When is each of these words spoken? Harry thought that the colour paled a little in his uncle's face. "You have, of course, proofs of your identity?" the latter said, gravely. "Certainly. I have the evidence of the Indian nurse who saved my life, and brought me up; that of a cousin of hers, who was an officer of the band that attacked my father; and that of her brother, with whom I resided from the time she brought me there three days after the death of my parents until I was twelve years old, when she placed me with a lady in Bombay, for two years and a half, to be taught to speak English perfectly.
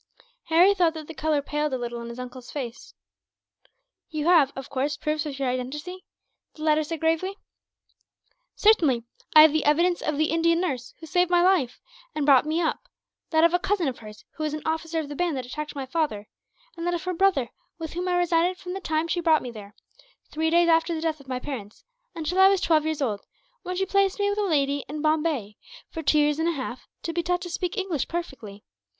Harry 0.45 0.73
thought 0.73 0.95
that 0.95 1.05
the 1.05 1.13
colour 1.13 1.43
paled 1.43 1.71
a 1.71 1.77
little 1.77 2.01
in 2.01 2.09
his 2.09 2.17
uncle's 2.17 2.49
face. 2.49 2.95
"You 4.09 4.25
have, 4.25 4.51
of 4.55 4.67
course, 4.67 4.97
proofs 4.97 5.27
of 5.27 5.37
your 5.37 5.47
identity?" 5.47 6.05
the 6.55 6.63
latter 6.63 6.83
said, 6.83 6.99
gravely. 6.99 7.37
"Certainly. 8.55 9.03
I 9.35 9.43
have 9.43 9.53
the 9.53 9.63
evidence 9.63 10.01
of 10.01 10.17
the 10.17 10.31
Indian 10.31 10.59
nurse 10.59 10.95
who 10.99 11.05
saved 11.05 11.29
my 11.29 11.43
life, 11.43 11.79
and 12.15 12.25
brought 12.25 12.47
me 12.47 12.59
up; 12.59 12.87
that 13.29 13.43
of 13.43 13.53
a 13.53 13.59
cousin 13.59 13.87
of 13.87 13.99
hers, 13.99 14.25
who 14.37 14.43
was 14.43 14.55
an 14.55 14.63
officer 14.65 14.97
of 14.99 15.07
the 15.07 15.15
band 15.15 15.37
that 15.37 15.45
attacked 15.45 15.75
my 15.75 15.85
father; 15.85 16.27
and 16.75 16.87
that 16.87 16.95
of 16.95 17.03
her 17.03 17.13
brother, 17.13 17.51
with 17.77 17.93
whom 17.93 18.07
I 18.07 18.15
resided 18.17 18.57
from 18.57 18.73
the 18.73 18.79
time 18.81 19.07
she 19.07 19.19
brought 19.21 19.43
me 19.43 19.51
there 19.51 19.75
three 20.31 20.49
days 20.49 20.67
after 20.67 20.95
the 20.95 21.01
death 21.01 21.19
of 21.19 21.27
my 21.27 21.37
parents 21.39 21.83
until 22.15 22.39
I 22.39 22.47
was 22.49 22.59
twelve 22.59 22.85
years 22.85 23.03
old, 23.03 23.21
when 23.61 23.75
she 23.75 23.85
placed 23.85 24.19
me 24.19 24.31
with 24.31 24.39
a 24.39 24.45
lady 24.45 24.83
in 24.89 25.03
Bombay, 25.03 25.57
for 25.91 26.01
two 26.01 26.17
years 26.17 26.39
and 26.39 26.47
a 26.49 26.53
half, 26.53 26.87
to 27.03 27.13
be 27.13 27.21
taught 27.21 27.41
to 27.41 27.51
speak 27.51 27.77
English 27.77 28.07
perfectly. 28.07 28.63